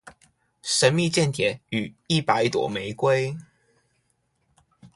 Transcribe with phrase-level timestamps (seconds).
[0.63, 3.37] 神祕間諜與一百朵玫瑰